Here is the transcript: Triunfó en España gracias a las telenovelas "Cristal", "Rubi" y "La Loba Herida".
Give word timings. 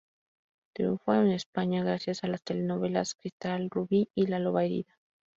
Triunfó 0.73 1.13
en 1.13 1.27
España 1.29 1.83
gracias 1.83 2.23
a 2.23 2.27
las 2.27 2.41
telenovelas 2.41 3.13
"Cristal", 3.13 3.69
"Rubi" 3.69 4.09
y 4.15 4.25
"La 4.25 4.39
Loba 4.39 4.63
Herida". 4.65 4.97